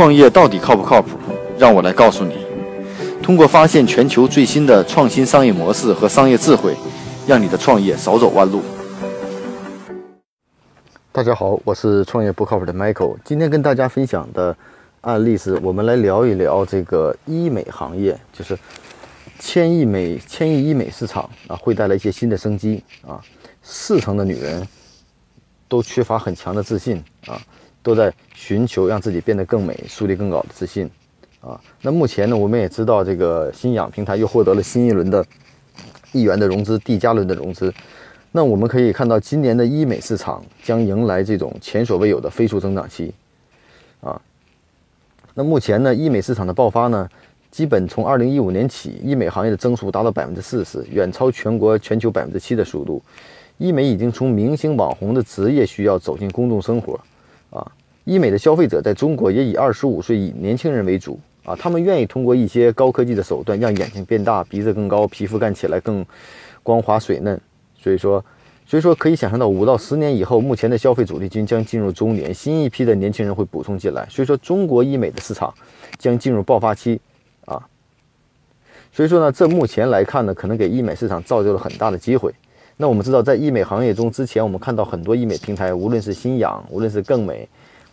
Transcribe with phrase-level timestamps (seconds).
[0.00, 1.10] 创业到底靠不靠谱？
[1.58, 2.46] 让我来告诉你。
[3.22, 6.74] 通过发现全球最新的创新商业模式和商业智慧，
[7.26, 8.62] 让你的创业少走弯路。
[11.12, 13.18] 大家好，我是创业不靠谱的 Michael。
[13.26, 14.56] 今天跟大家分享的
[15.02, 18.58] 案例是，我们来聊一聊这个医美行业，就是
[19.38, 23.20] 千亿美、千亿医美市场啊，会带来一些新的生机啊。
[23.62, 24.66] 四成的女人
[25.68, 27.38] 都缺乏很强的自信啊。
[27.82, 30.88] 都在寻求让自己变得更美，树立更高的自信，
[31.40, 35.24] 啊，那目前呢，我们也知道这个新氧平台又获得了新一轮的
[36.12, 37.72] 亿元的融资，D 加轮的融资，
[38.32, 43.14] 那我们可以看到，今年的医美市场将迎来这种前所未有的飞速增长期，
[44.02, 44.20] 啊，
[45.32, 47.08] 那目前呢，医美市场的爆发呢，
[47.50, 53.02] 基本从二零一五年起，医美行业的增速达到百分之四十，远超全国全球百分之七的速度，
[53.56, 57.00] 医美已经从明星网红的职业需要走进公众生活。
[58.10, 66.04] 医美的消费者在中国也以二十五岁以年轻人为主啊，他们愿意通过一些高科技的手段，让眼睛变大、鼻子更高、皮肤看起来更
[66.64, 67.40] 光滑水嫩。
[67.78, 68.24] 所以说，
[68.66, 74.04] 所以说可以想象到，五到十年以后，目前的消费主力军将进入中年，新一批的年轻人会补充进来。
[74.10, 75.54] 所以说，中国医美的市场
[75.96, 77.00] 将进入爆发期
[77.44, 77.64] 啊。
[78.92, 82.34] 所以说呢，这目前来看呢，可能给医美市场造就了很大的机会。
[82.76, 87.48] 那我们知道，在医美行业中，之前我们看到很多医美平台，无论是新氧，无论是更美，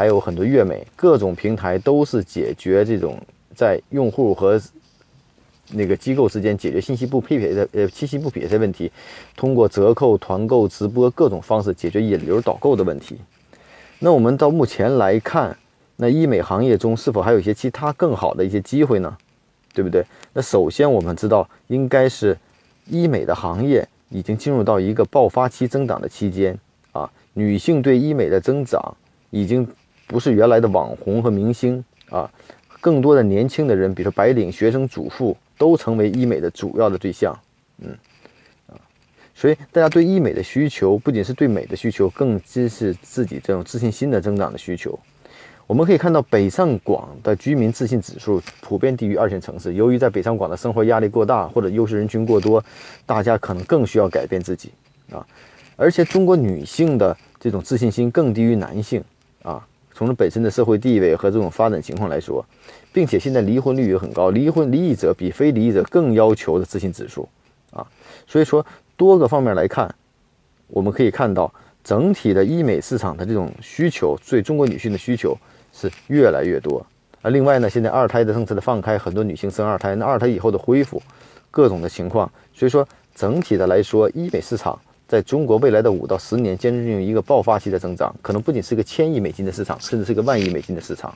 [0.00, 3.18] 还有很多悦美，各种平台都是解决这种
[3.54, 4.58] 在用户和
[5.72, 8.90] 那个机构之间解决信息不匹配的呃信息不匹配的问题，
[9.36, 13.18] 通过折扣、团购、直播各种方式解决引流导购的问题。
[13.98, 15.54] 那我们到目前来看，
[15.96, 19.14] 那医美行业中是否还有一些其他更好的一些机会呢？
[19.74, 20.02] 对不对？
[20.32, 22.34] 那首先我们知道，应该是
[22.86, 23.86] 医美的行业。
[24.12, 26.58] 已经进入到一个爆发期增长的期间
[26.90, 28.96] 啊，女性对医美的增长
[29.30, 29.64] 已经
[30.10, 32.28] 不是原来的网红和明星啊，
[32.80, 37.38] 更多的年轻的人，比如说白领、学生、主妇，都成为医美的主要的对象。
[37.78, 37.96] 嗯
[38.66, 38.74] 啊，
[39.36, 44.98] 所以大家对医美的需求不仅是对美的需求，更支是自己这种自信心的增长的需求。
[45.68, 49.74] 我们可以看到，北上广的居民自信指数普遍低于二线城市。
[49.74, 52.60] 由于在北上广的生活压力过大，或者优势人群过多，
[53.06, 54.72] 大家可能更需要改变自己
[55.12, 55.24] 啊。
[55.76, 59.00] 而且，中国女性的这种自信心更低于男性。
[60.06, 62.44] 从本身的社会地位和这种发展情况来说，
[62.92, 67.28] 并且现在离婚率也很高，离婚离异者比非离异者更要求的自信指数
[67.70, 67.86] 啊。
[68.26, 68.64] 所以说，
[68.96, 69.94] 多个方面来看，
[70.68, 71.52] 我们可以看到
[71.84, 75.36] 整体的医美市场的这种需求，对中国女性的需求。
[75.72, 76.84] 是越来越多
[77.22, 77.30] 啊！
[77.30, 81.00] 另外呢，现在二胎的政策的放开，很多女性生二胎，那二胎以后的恢复，
[81.48, 82.84] 各种的情况，所以说
[83.14, 84.76] 整体的来说，医美市场
[85.10, 91.12] 在中国未来的五到十年将进入一个爆发期的增长，可能不仅是个千亿美金的市场，甚至是个万亿美金的市场。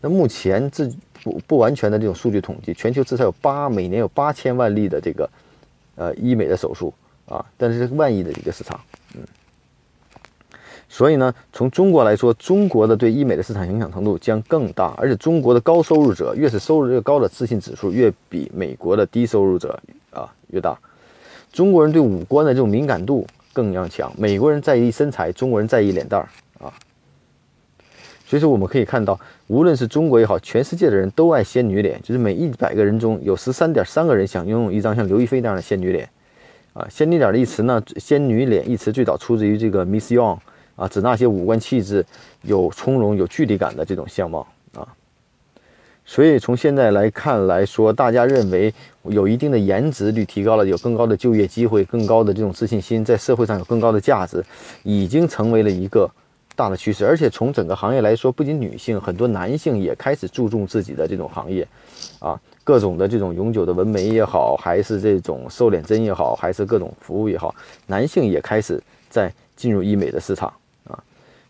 [0.00, 0.88] 那目前这
[1.24, 5.28] 不不完全的这种数据统计，全球至少有八每年有八千万例的这个
[5.96, 6.94] 呃医美的手术
[7.26, 8.80] 啊，但是是万亿的一个市场，
[9.16, 9.22] 嗯。
[10.88, 19.76] 所以呢，从中国来说，中国的对医美的市场影响程度将更大，而且中国的高收入者越是收入越高的自信指数越比美国的低收入者
[20.12, 20.78] 啊越大。
[21.54, 26.28] 中国人对五官的这种敏感度更要强，美国人在意身材，中国人在意脸蛋儿
[26.58, 26.66] 啊。
[28.26, 29.16] 所以说我们可以看到，
[29.46, 36.08] 无论是中国也好，全世界的人都爱仙女脸，就是每一百个人中有十三点三个人想拥有一张像刘亦菲那样的仙女脸
[36.72, 36.84] 啊。
[36.90, 40.36] 仙女脸的一词呢，仙女脸一词最早出自于这个 Miss Young。
[40.76, 42.04] 啊，指那些五官气质
[42.42, 44.44] 有从容、有距离感的这种相貌。
[46.06, 48.72] 所以从现在来看来说，大家认为
[49.04, 54.44] 有一定的颜值率提高了，有更高的就业机会，更高的这种自信心，在社会上有更高的价值，
[54.82, 56.08] 已经成为了一个
[56.54, 57.06] 大的趋势。
[57.06, 61.66] 而且从整个行业来说，不仅女性，很多男性也开始注重自己的这种行业
[62.18, 67.54] 啊，各种的这种永久的纹眉也好，还是这种瘦脸针也好，还是各种服务也好，
[67.86, 70.52] 男性也开始在进入医美的市场。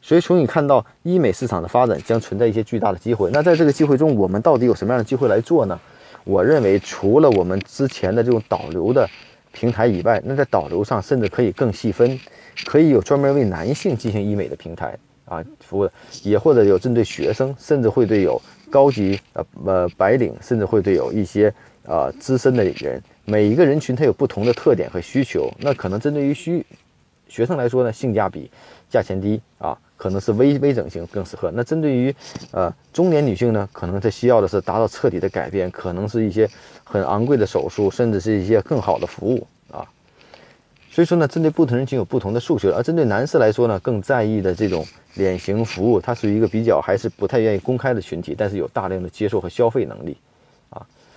[0.06, 3.30] 所以，从你看到医美市场的发展将存在一些巨大的机会。
[3.32, 5.80] 那在这个机会中，我们到底有什么样的机会来做呢？
[6.24, 9.08] 我认为，除了我们之前的这种导流的
[9.50, 12.20] 平台以外，那在导流上甚至可以更细分，
[12.66, 14.94] 可以有专门为男性进行医美的平台
[15.24, 15.92] 啊服务的，
[16.22, 18.38] 也或者有针对学生，甚至会对有
[18.68, 21.50] 高级呃呃白领，甚至会对有一些
[21.86, 23.02] 呃资深的人。
[23.24, 25.50] 每一个人群它有不同的特点和需求。
[25.60, 26.62] 那可能针对于需
[27.28, 28.50] 学生来说呢，性价比、
[28.90, 29.76] 价钱低啊。
[29.96, 31.50] 可能是微微整形更适合。
[31.54, 32.14] 那针对于
[32.50, 36.50] 呃中年女性呢，可能她需要的是达到彻底的改变，可能是一些
[36.82, 39.86] 很昂贵的手术，甚至是一些更好的服务啊。
[40.90, 42.70] 所以说呢，针对不同人群有不同的诉求。
[42.72, 44.84] 而针对男士来说呢，更在意的这种
[45.14, 50.16] 脸型服务，它属于一个比较还是不太愿意公开的群体，但是有大量的接受和消费能力。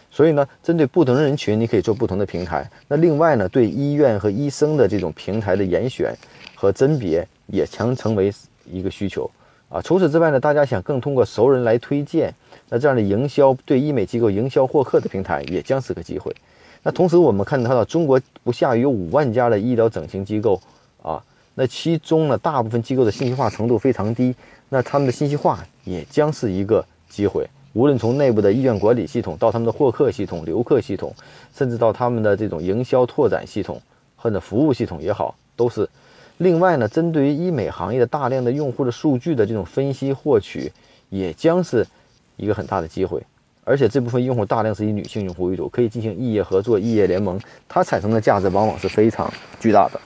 [0.10, 2.68] 所以呢，针对不同的人群，你可以做不同的平台。
[2.88, 6.16] 那另外呢，对医院和医生的这种平台的严选
[6.56, 8.34] 和甄别，也将成为
[8.66, 9.30] 一个需求
[9.70, 9.82] 啊。
[9.82, 12.34] 除此之外呢，大家想更通过熟人来推荐，
[12.70, 16.36] 那这样的营销对医美机构营销获客的平台，也将是个机会。
[16.84, 20.60] 那同时，我们看到中国不下于五万家的医疗整形机构
[21.04, 21.22] 啊，
[21.56, 24.34] 那其中呢，大部分机构的信息化程度非常低，
[24.70, 27.46] 那他们的信息化也将是一个机会。
[27.78, 31.14] 无论从内部的医院管理系统，到他们的获客系统、留客系统，
[31.56, 33.80] 甚至到他们的这种营销拓展系统
[34.16, 35.88] 或者服务系统也好，都是。
[36.38, 40.72] 另外呢，针对于医美行业的大量的用户的数据的这种分析获取，
[41.10, 41.86] 也将是
[42.36, 43.22] 一个很大的机会。
[43.64, 50.02] 而且这部分用户大量是以女性用户为主，可以进行异业合作、异业联盟，它产生的价值往往是非常巨大的。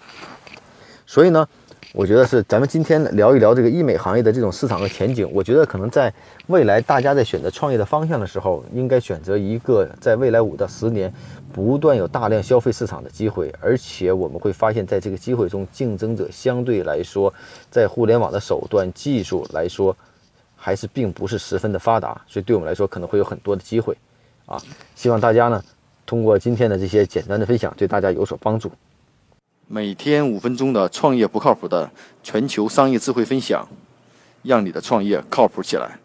[1.06, 1.47] 所以呢，
[1.93, 5.29] 我觉得是咱们今天聊一聊这个医美行业的这种市场和前景。
[5.33, 6.13] 我觉得可能在
[6.47, 11.13] 未来，大家在选择创业的方向的时候，应该选择一个在未来五到十年
[11.51, 17.33] 不断有大量消费市场的机会，而且我们会发现，在这个机会中，竞争者相对来说，
[17.69, 19.95] 在互联网的手段、技术来说。
[20.63, 23.97] 还是并不是十分的发达，所以对我们来说可能会有很多的机会，
[24.45, 24.61] 啊，
[24.95, 25.59] 希望大家呢
[26.05, 28.71] 通过今天的这些简单的分享对大家有所帮助。
[29.73, 31.89] 每天五分钟的创业不靠谱的
[32.21, 33.65] 全球商业智慧分享，
[34.44, 35.97] 让你的创业靠谱起来。